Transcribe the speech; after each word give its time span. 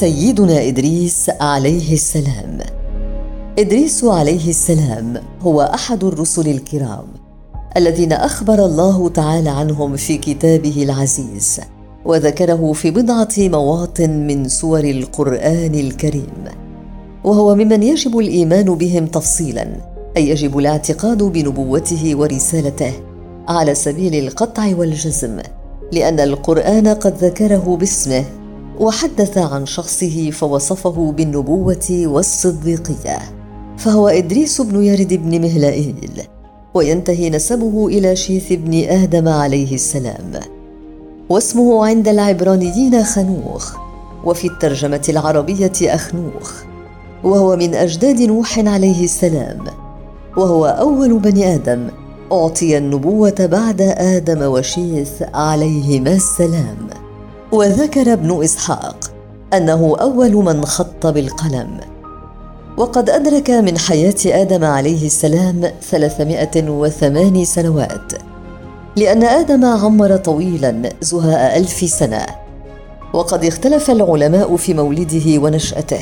سيدنا 0.00 0.68
إدريس 0.68 1.30
عليه 1.40 1.92
السلام. 1.92 2.58
إدريس 3.58 4.04
عليه 4.04 4.48
السلام 4.48 5.22
هو 5.40 5.62
أحد 5.62 6.04
الرسل 6.04 6.48
الكرام 6.48 7.04
الذين 7.76 8.12
أخبر 8.12 8.64
الله 8.64 9.08
تعالى 9.08 9.50
عنهم 9.50 9.96
في 9.96 10.18
كتابه 10.18 10.82
العزيز 10.82 11.60
وذكره 12.04 12.72
في 12.72 12.90
بضعة 12.90 13.28
مواطن 13.38 14.10
من 14.10 14.48
سور 14.48 14.84
القرآن 14.84 15.74
الكريم. 15.74 16.44
وهو 17.24 17.54
ممن 17.54 17.82
يجب 17.82 18.18
الإيمان 18.18 18.64
بهم 18.64 19.06
تفصيلا 19.06 19.66
أي 20.16 20.28
يجب 20.28 20.58
الاعتقاد 20.58 21.22
بنبوته 21.22 22.14
ورسالته 22.14 22.92
على 23.48 23.74
سبيل 23.74 24.14
القطع 24.14 24.76
والجزم 24.76 25.38
لأن 25.92 26.20
القرآن 26.20 26.88
قد 26.88 27.14
ذكره 27.24 27.76
باسمه. 27.80 28.24
وحدث 28.80 29.38
عن 29.38 29.66
شخصه 29.66 30.30
فوصفه 30.30 31.12
بالنبوة 31.12 32.02
والصديقية 32.06 33.18
فهو 33.78 34.08
إدريس 34.08 34.60
بن 34.60 34.84
يرد 34.84 35.14
بن 35.14 35.40
مهلائيل 35.40 36.22
وينتهي 36.74 37.30
نسبه 37.30 37.86
إلى 37.86 38.16
شيث 38.16 38.52
بن 38.52 38.74
آدم 38.74 39.28
عليه 39.28 39.74
السلام. 39.74 40.40
واسمه 41.28 41.86
عند 41.86 42.08
العبرانيين 42.08 43.04
خنوخ 43.04 43.76
وفي 44.24 44.46
الترجمة 44.46 45.02
العربية 45.08 45.72
أخنوخ 45.82 46.62
وهو 47.24 47.56
من 47.56 47.74
أجداد 47.74 48.20
نوح 48.20 48.58
عليه 48.58 49.04
السلام 49.04 49.64
وهو 50.36 50.66
أول 50.66 51.18
بني 51.18 51.54
آدم 51.54 51.88
أعطي 52.32 52.78
النبوة 52.78 53.34
بعد 53.40 53.80
آدم 53.98 54.42
وشيث 54.42 55.22
عليهما 55.34 56.12
السلام. 56.12 56.88
وذكر 57.56 58.12
ابن 58.12 58.44
إسحاق 58.44 58.96
أنه 59.54 59.96
أول 60.00 60.32
من 60.32 60.64
خط 60.64 61.06
بالقلم. 61.06 61.80
وقد 62.76 63.10
أدرك 63.10 63.50
من 63.50 63.78
حياة 63.78 64.14
آدم 64.26 64.64
عليه 64.64 65.06
السلام 65.06 65.70
ثلاثمائة 65.90 66.68
وثمان 66.70 67.44
سنوات 67.44 68.12
لأن 68.96 69.22
آدم 69.22 69.64
عمر 69.64 70.16
طويلا 70.16 70.82
زهاء 71.00 71.58
ألف 71.58 71.90
سنة. 71.90 72.26
وقد 73.12 73.44
اختلف 73.44 73.90
العلماء 73.90 74.56
في 74.56 74.74
مولده 74.74 75.38
ونشأته 75.42 76.00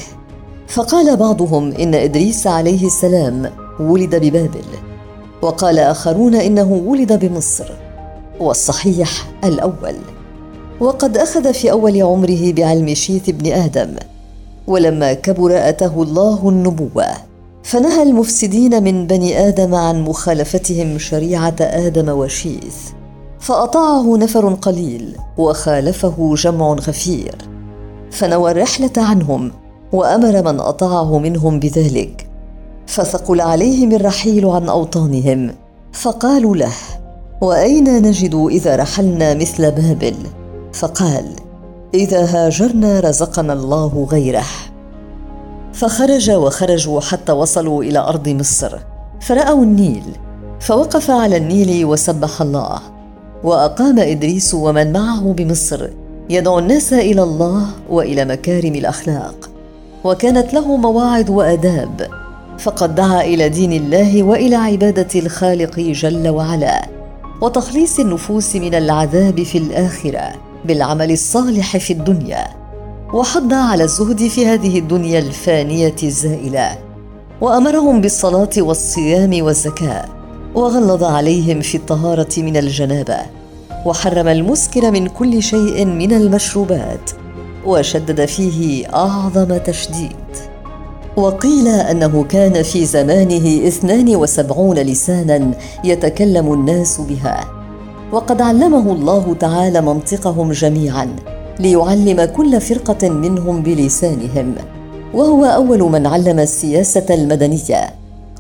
فقال 0.68 1.16
بعضهم 1.16 1.72
إن 1.72 1.94
إدريس 1.94 2.46
عليه 2.46 2.86
السلام 2.86 3.50
ولد 3.80 4.14
ببابل 4.14 4.64
وقال 5.42 5.78
آخرون 5.78 6.34
إنه 6.34 6.82
ولد 6.86 7.12
بمصر. 7.12 7.70
والصحيح 8.40 9.10
الأول. 9.44 9.96
وقد 10.80 11.16
أخذ 11.16 11.54
في 11.54 11.70
أول 11.70 12.02
عمره 12.02 12.52
بعلم 12.52 12.94
شيث 12.94 13.30
بن 13.30 13.52
آدم 13.52 13.96
ولما 14.66 15.12
كبر 15.12 15.68
أتاه 15.68 16.02
الله 16.02 16.48
النبوة 16.48 17.06
فنهى 17.62 18.02
المفسدين 18.02 18.82
من 18.82 19.06
بني 19.06 19.48
آدم 19.48 19.74
عن 19.74 20.04
مخالفتهم 20.04 20.98
شريعة 20.98 21.56
آدم 21.60 22.08
وشيث 22.08 22.76
فأطاعه 23.40 24.16
نفر 24.16 24.54
قليل 24.54 25.16
وخالفه 25.38 26.34
جمع 26.34 26.72
غفير. 26.72 27.34
فنوى 28.10 28.50
الرحلة 28.50 28.90
عنهم 28.96 29.52
وأمر 29.92 30.52
من 30.52 30.60
أطاعه 30.60 31.18
منهم 31.18 31.60
بذلك 31.60 32.26
فثقل 32.86 33.40
عليهم 33.40 33.92
الرحيل 33.92 34.46
عن 34.46 34.68
أوطانهم 34.68 35.54
فقالوا 35.92 36.56
له 36.56 36.72
وأين 37.40 38.02
نجد 38.02 38.34
إذا 38.34 38.76
رحلنا 38.76 39.34
مثل 39.34 39.70
بابل؟ 39.70 40.14
فقال 40.84 41.24
إذا 41.94 42.24
هاجرنا 42.24 43.00
رزقنا 43.00 43.52
الله 43.52 44.08
غيره. 44.10 44.44
فخرج 45.72 46.30
وخرجوا 46.30 47.00
حتى 47.00 47.32
وصلوا 47.32 47.82
إلى 47.82 47.98
أرض 47.98 48.28
مصر 48.28 48.78
فرأوا 49.20 49.62
النيل 49.62 50.02
فوقف 50.60 51.10
على 51.10 51.36
النيل 51.36 51.84
وسبح 51.84 52.42
الله 52.42 52.78
وأقام 53.44 53.98
إدريس 53.98 54.54
ومن 54.54 54.92
معه 54.92 55.32
بمصر 55.32 55.88
يدعو 56.30 56.58
الناس 56.58 56.92
إلى 56.92 57.22
الله 57.22 57.66
وإلى 57.90 58.24
مكارم 58.24 58.74
الأخلاق 58.74 59.50
وكانت 60.04 60.54
له 60.54 60.76
مواعظ 60.76 61.30
وآداب 61.30 62.08
فقد 62.58 62.94
دعا 62.94 63.20
إلى 63.20 63.48
دين 63.48 63.72
الله 63.72 64.22
وإلى 64.22 64.56
عبادة 64.56 65.20
الخالق 65.20 65.80
جل 65.80 66.28
وعلا 66.28 66.88
وتخليص 67.42 68.00
النفوس 68.00 68.56
من 68.56 68.74
العذاب 68.74 69.42
في 69.42 69.58
الآخرة. 69.58 70.53
بالعمل 70.64 71.10
الصالح 71.10 71.76
في 71.76 71.92
الدنيا 71.92 72.46
وحض 73.14 73.52
على 73.52 73.84
الزهد 73.84 74.26
في 74.28 74.46
هذه 74.46 74.78
الدنيا 74.78 75.18
الفانية 75.18 75.96
الزائلة 76.02 76.78
وأمرهم 77.40 78.00
بالصلاة 78.00 78.50
والصيام 78.58 79.42
والزكاة 79.44 80.04
وغلظ 80.54 81.04
عليهم 81.04 81.60
في 81.60 81.76
الطهارة 81.76 82.28
من 82.38 82.56
الجنابة 82.56 83.18
وحرم 83.86 84.28
المسكر 84.28 84.90
من 84.90 85.06
كل 85.08 85.42
شيء 85.42 85.84
من 85.84 86.12
المشروبات 86.12 87.10
وشدد 87.66 88.24
فيه 88.24 88.86
أعظم 88.94 89.56
تشديد. 89.56 90.16
وقيل 91.16 91.68
أنه 91.68 92.24
كان 92.24 92.62
في 92.62 92.84
زمانه 92.84 93.68
اثنان 93.68 94.16
وسبعون 94.16 94.78
لسانا 94.78 95.50
يتكلم 95.84 96.52
الناس 96.52 97.00
بها. 97.00 97.53
وقد 98.14 98.42
علمه 98.42 98.92
الله 98.92 99.34
تعالى 99.34 99.80
منطقهم 99.80 100.52
جميعا 100.52 101.16
ليعلم 101.60 102.24
كل 102.24 102.60
فرقة 102.60 103.08
منهم 103.08 103.62
بلسانهم. 103.62 104.54
وهو 105.14 105.44
أول 105.44 105.82
من 105.82 106.06
علم 106.06 106.38
السياسة 106.38 107.06
المدنية 107.10 107.90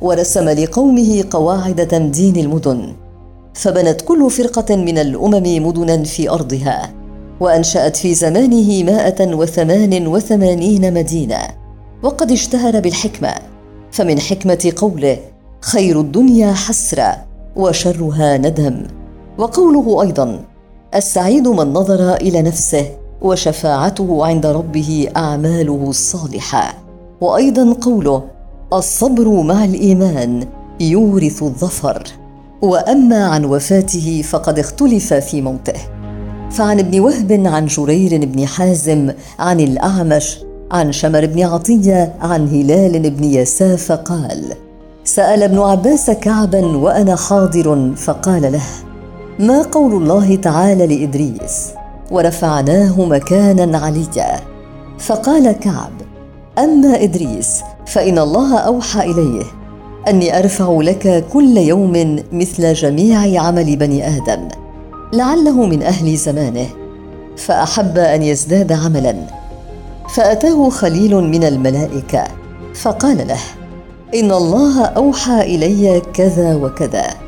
ورسم 0.02 0.48
لقومه 0.48 1.24
قواعد 1.30 1.88
تمدين 1.88 2.36
المدن. 2.36 2.92
فبنت 3.54 4.00
كل 4.00 4.30
فرقة 4.30 4.76
من 4.76 4.98
الأمم 4.98 5.66
مدنا 5.66 6.02
في 6.02 6.30
أرضها 6.30 6.90
وأنشأت 7.40 7.96
في 7.96 8.14
زمانه 8.14 8.84
مائة 8.84 9.34
وثمان 9.34 10.06
وثمانين 10.06 10.94
مدينة. 10.94 11.38
وقد 12.02 12.32
اشتهر 12.32 12.80
بالحكمة 12.80 13.34
فمن 13.92 14.20
حكمة 14.20 14.72
قوله 14.76 15.18
خير 15.60 16.00
الدنيا 16.00 16.52
حسره 16.52 17.24
وشرها 17.56 18.36
ندم. 18.36 19.03
وقوله 19.38 20.02
أيضا 20.02 20.40
السعيد 20.94 21.48
من 21.48 21.72
نظر 21.72 22.14
إلى 22.14 22.42
نفسه 22.42 22.86
وشفاعته 23.22 24.26
عند 24.26 24.46
ربه 24.46 25.08
أعماله 25.16 25.84
الصالحة. 25.88 26.74
وأيضا 27.20 27.72
قوله 27.72 28.22
الصبر 28.72 29.42
مع 29.42 29.64
الإيمان 29.64 30.46
يورث 30.80 31.42
الظفر. 31.42 32.02
وأما 32.62 33.26
عن 33.26 33.44
وفاته 33.44 34.22
فقد 34.30 34.58
اختلف 34.58 35.14
في 35.14 35.42
موته. 35.42 35.80
فعن 36.50 36.78
ابن 36.78 37.00
وهب 37.00 37.46
عن 37.46 37.66
جرير 37.66 38.26
بن 38.26 38.46
حازم 38.46 39.12
عن 39.38 39.60
الأعمش 39.60 40.38
عن 40.70 40.92
شمر 40.92 41.26
بن 41.26 41.42
عطية 41.42 42.14
عن 42.20 42.48
هلال 42.48 43.10
بن 43.10 43.24
يساف 43.24 43.92
قال 43.92 44.52
سأل 45.04 45.42
ابن 45.42 45.58
عباس 45.58 46.10
كعبا 46.10 46.66
وأنا 46.66 47.16
حاضر 47.16 47.92
فقال 47.96 48.52
له 48.52 48.62
ما 49.38 49.62
قول 49.62 49.92
الله 49.92 50.36
تعالى 50.36 50.86
لإدريس؟ 50.86 51.70
ورفعناه 52.10 53.04
مكانا 53.04 53.78
عليا. 53.78 54.40
فقال 54.98 55.52
كعب 55.52 55.92
أما 56.58 57.02
إدريس 57.02 57.60
فإن 57.86 58.18
الله 58.18 58.58
أوحى 58.58 59.10
إليه 59.10 59.42
أني 60.08 60.38
أرفع 60.38 60.78
لك 60.80 61.24
كل 61.32 61.56
يوم 61.56 62.22
مثل 62.32 62.72
جميع 62.74 63.42
عمل 63.42 63.76
بني 63.76 64.08
آدم 64.08 64.48
لعله 65.12 65.66
من 65.66 65.82
أهل 65.82 66.16
زمانه 66.16 66.66
فأحب 67.36 67.98
أن 67.98 68.22
يزداد 68.22 68.72
عملا. 68.72 69.16
فأتاه 70.14 70.68
خليل 70.68 71.14
من 71.14 71.44
الملائكة 71.44 72.24
فقال 72.74 73.28
له 73.28 73.40
إن 74.14 74.32
الله 74.32 74.84
أوحى 74.84 75.40
إلي 75.40 76.02
كذا 76.14 76.54
وكذا. 76.54 77.23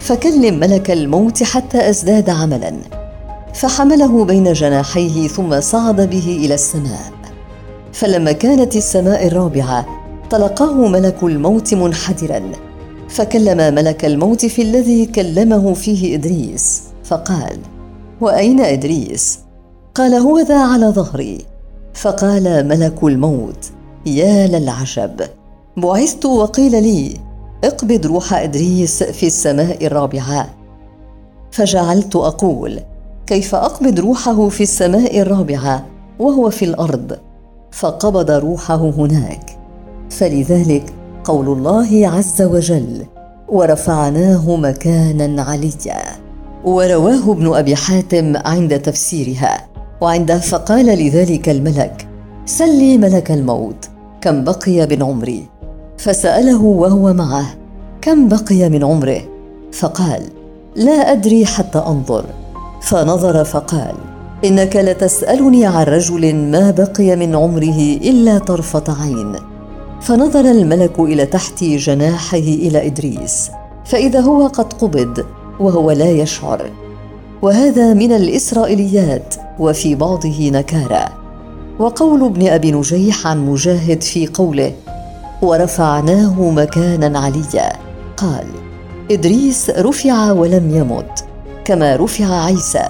فكلم 0.00 0.60
ملك 0.60 0.90
الموت 0.90 1.42
حتى 1.42 1.90
أزداد 1.90 2.30
عملا. 2.30 2.72
فحمله 3.54 4.24
بين 4.24 4.52
جناحيه 4.52 5.28
ثم 5.28 5.60
صعد 5.60 6.10
به 6.10 6.38
إلى 6.44 6.54
السماء. 6.54 7.12
فلما 7.92 8.32
كانت 8.32 8.76
السماء 8.76 9.26
الرابعة 9.26 9.86
تلقاه 10.30 10.88
ملك 10.88 11.22
الموت 11.22 11.74
منحدرا. 11.74 12.42
فكلم 13.08 13.74
ملك 13.74 14.04
الموت 14.04 14.46
في 14.46 14.62
الذي 14.62 15.06
كلمه 15.06 15.74
فيه 15.74 16.14
إدريس. 16.14 16.82
فقال 17.04 17.58
وأين 18.20 18.60
إدريس؟ 18.60 19.38
قال 19.94 20.14
هو 20.14 20.38
ذا 20.38 20.58
على 20.58 20.86
ظهري. 20.86 21.38
فقال 21.94 22.68
ملك 22.68 23.04
الموت 23.04 23.70
يا 24.06 24.46
للعجب 24.46 25.20
بعثت 25.76 26.24
وقيل 26.24 26.82
لي 26.82 27.16
اقبض 27.64 28.06
روح 28.06 28.34
إدريس 28.34 29.02
في 29.02 29.26
السماء 29.26 29.86
الرابعة. 29.86 30.48
فجعلت 31.50 32.16
أقول 32.16 32.80
كيف 33.26 33.54
أقبض 33.54 34.00
روحه 34.00 34.48
في 34.48 34.62
السماء 34.62 35.20
الرابعة 35.20 35.86
وهو 36.18 36.50
في 36.50 36.64
الأرض؟ 36.64 37.18
فقبض 37.72 38.30
روحه 38.30 38.90
هناك. 38.90 39.58
فلذلك 40.10 40.92
قول 41.24 41.48
الله 41.48 42.08
عز 42.08 42.42
وجل 42.42 43.06
ورفعناه 43.48 44.56
مكانا 44.56 45.42
عليا. 45.42 46.02
ورواه 46.64 47.32
ابن 47.32 47.54
أبي 47.54 47.76
حاتم 47.76 48.36
عند 48.36 48.80
تفسيرها. 48.80 49.70
وعنده 50.00 50.38
فقال 50.38 50.86
لذلك 50.86 51.48
الملك 51.48 52.08
سلي 52.46 52.98
ملك 52.98 53.30
الموت 53.30 53.88
كم 54.20 54.44
بقي 54.44 54.86
من 54.86 55.02
عمري 55.02 55.49
فسأله 56.00 56.62
وهو 56.62 57.12
معه 57.12 57.46
كم 58.00 58.28
بقي 58.28 58.68
من 58.68 58.84
عمره؟ 58.84 59.20
فقال 59.72 60.22
لا 60.76 61.12
أدري 61.12 61.46
حتى 61.46 61.78
أنظر. 61.78 62.24
فنظر 62.82 63.44
فقال 63.44 63.94
إنك 64.44 64.76
لتسألني 64.76 65.66
عن 65.66 65.84
رجل 65.84 66.34
ما 66.34 66.70
بقي 66.70 67.16
من 67.16 67.36
عمره 67.36 67.80
إلا 68.02 68.38
طرفة 68.38 68.84
عين. 69.02 69.36
فنظر 70.00 70.40
الملك 70.40 71.00
إلى 71.00 71.26
تحت 71.26 71.64
جناحه 71.64 72.36
إلى 72.36 72.86
إدريس 72.86 73.50
فإذا 73.84 74.20
هو 74.20 74.46
قد 74.46 74.72
قبض 74.72 75.24
وهو 75.60 75.90
لا 75.90 76.10
يشعر. 76.10 76.70
وهذا 77.42 77.94
من 77.94 78.12
الإسرائيليات 78.12 79.34
وفي 79.58 79.94
بعضه 79.94 80.50
نكاره 80.50 81.08
وقول 81.78 82.24
ابن 82.24 82.46
أبي 82.46 82.72
نجيح 82.72 83.26
عن 83.26 83.46
مجاهد 83.46 84.02
في 84.02 84.26
قوله 84.26 84.72
ورفعناه 85.42 86.50
مكانا 86.50 87.18
عليا. 87.18 87.72
قال 88.16 88.46
إدريس 89.10 89.70
رفع 89.70 90.32
ولم 90.32 90.76
يمت 90.76 91.24
كما 91.64 91.96
رفع 91.96 92.44
عيسى. 92.44 92.84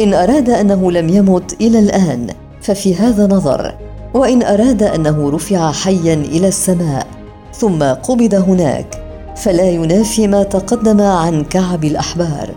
إن 0.00 0.14
أراد 0.14 0.50
أنه 0.50 0.92
لم 0.92 1.08
يمت 1.08 1.60
إلى 1.60 1.78
الآن 1.78 2.26
ففي 2.60 2.94
هذا 2.94 3.26
نظر. 3.26 3.74
وإن 4.14 4.42
أراد 4.42 4.82
أنه 4.82 5.30
رفع 5.30 5.72
حيا 5.72 6.14
إلى 6.14 6.48
السماء 6.48 7.06
ثم 7.54 7.82
قبض 7.82 8.34
هناك 8.34 9.04
فلا 9.36 9.70
ينافي 9.70 10.28
ما 10.28 10.42
تقدم 10.42 11.00
عن 11.00 11.44
كعب 11.44 11.84
الأحبار. 11.84 12.54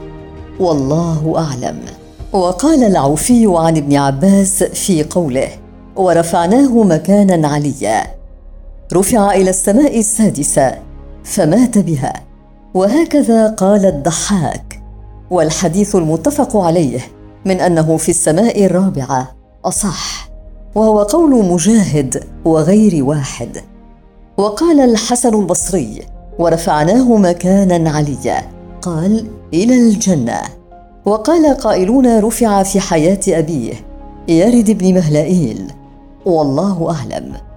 والله 0.59 1.33
أعلم. 1.37 1.79
وقال 2.33 2.83
العوفي 2.83 3.45
عن 3.47 3.77
ابن 3.77 3.95
عباس 3.95 4.63
في 4.63 5.03
قوله 5.03 5.49
ورفعناه 5.95 6.83
مكانا 6.83 7.47
عليا. 7.47 8.20
رفع 8.93 9.31
إلى 9.31 9.49
السماء 9.49 9.99
السادسة 9.99 10.77
فمات 11.23 11.77
بها. 11.77 12.13
وهكذا 12.73 13.47
قال 13.47 13.85
الضحاك. 13.85 14.81
والحديث 15.31 15.95
المتفق 15.95 16.57
عليه 16.57 16.99
من 17.45 17.59
أنه 17.59 17.97
في 17.97 18.09
السماء 18.09 18.65
الرابعة 18.65 19.35
أصح. 19.65 20.29
وهو 20.75 21.01
قول 21.01 21.45
مجاهد 21.45 22.23
وغير 22.45 23.03
واحد. 23.03 23.57
وقال 24.37 24.79
الحسن 24.79 25.39
البصري 25.39 26.01
ورفعناه 26.39 27.17
مكانا 27.17 27.89
عليا 27.89 28.41
قال 28.81 29.27
إلى 29.53 29.75
الجنة 29.75 30.41
وقال 31.05 31.57
قائلون 31.57 32.19
رفع 32.19 32.63
في 32.63 32.79
حياة 32.79 33.19
أبيه 33.27 33.73
يرد 34.27 34.71
بن 34.71 34.93
مهلائيل 34.93 35.71
والله 36.25 36.95
أعلم. 36.95 37.50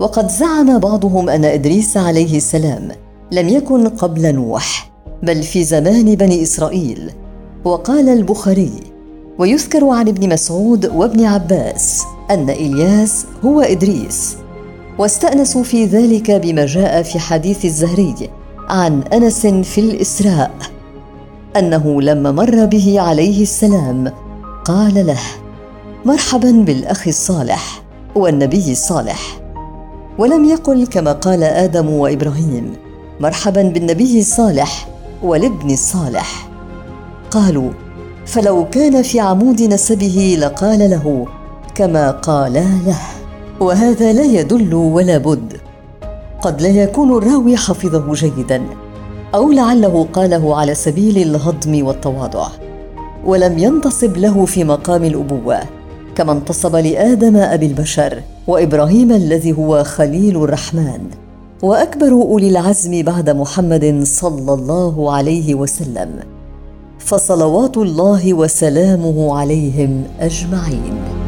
وقد 0.00 0.28
زعم 0.28 0.78
بعضهم 0.78 1.28
أن 1.28 1.44
إدريس 1.44 1.96
عليه 1.96 2.36
السلام 2.36 2.88
لم 3.32 3.48
يكن 3.48 3.88
قبل 3.88 4.34
نوح 4.34 4.90
بل 5.22 5.42
في 5.42 5.64
زمان 5.64 6.14
بني 6.14 6.42
إسرائيل. 6.42 7.10
وقال 7.64 8.08
البخاري 8.08 8.72
ويذكر 9.38 9.88
عن 9.88 10.08
ابن 10.08 10.28
مسعود 10.28 10.86
وابن 10.86 11.24
عباس 11.24 12.02
أن 12.30 12.50
إلياس 12.50 13.26
هو 13.44 13.60
إدريس 13.60 14.36
واستأنسوا 14.98 15.62
في 15.62 15.84
ذلك 15.84 16.30
بما 16.30 16.66
جاء 16.66 17.02
في 17.02 17.18
حديث 17.18 17.64
الزهري 17.64 18.14
عن 18.68 19.02
أنس 19.02 19.46
في 19.46 19.80
الإسراء 19.80 20.50
أنه 21.56 22.02
لما 22.02 22.32
مر 22.32 22.64
به 22.64 23.00
عليه 23.00 23.42
السلام 23.42 24.12
قال 24.64 25.06
له 25.06 25.20
مرحبا 26.04 26.50
بالأخ 26.50 27.08
الصالح 27.08 27.82
والنبي 28.14 28.72
الصالح. 28.72 29.40
ولم 30.20 30.44
يقل 30.44 30.86
كما 30.86 31.12
قال 31.12 31.42
آدم 31.42 31.90
وإبراهيم 31.90 32.72
مرحبا 33.20 33.62
بالنبي 33.62 34.20
الصالح 34.20 34.88
والابن 35.22 35.70
الصالح 35.70 36.48
قالوا 37.30 37.70
فلو 38.26 38.68
كان 38.70 39.02
في 39.02 39.20
عمود 39.20 39.62
نسبه 39.62 40.36
لقال 40.40 40.78
له 40.90 41.26
كما 41.74 42.10
قالا 42.10 42.64
له 42.86 42.98
وهذا 43.60 44.12
لا 44.12 44.24
يدل 44.24 44.74
ولا 44.74 45.18
بد. 45.18 45.56
قد 46.42 46.62
لا 46.62 46.68
يكون 46.68 47.16
الراوي 47.16 47.56
حفظه 47.56 48.12
جيدا 48.12 48.62
أو 49.34 49.52
لعله 49.52 50.06
قاله 50.12 50.56
على 50.56 50.74
سبيل 50.74 51.18
الهضم 51.18 51.86
والتواضع 51.86 52.48
ولم 53.24 53.58
ينتصب 53.58 54.16
له 54.16 54.44
في 54.44 54.64
مقام 54.64 55.04
الأبوة. 55.04 55.79
كما 56.20 56.32
انتصب 56.32 56.76
لآدم 56.76 57.36
أبي 57.36 57.66
البشر 57.66 58.22
وإبراهيم 58.46 59.12
الذي 59.12 59.52
هو 59.52 59.84
خليل 59.84 60.36
الرحمن 60.36 61.00
وأكبر 61.62 62.12
أولي 62.12 62.48
العزم 62.48 63.02
بعد 63.02 63.30
محمد 63.30 64.00
صلى 64.04 64.54
الله 64.54 65.12
عليه 65.12 65.54
وسلم. 65.54 66.10
فصلوات 66.98 67.76
الله 67.76 68.34
وسلامه 68.34 69.38
عليهم 69.38 70.04
أجمعين. 70.20 71.19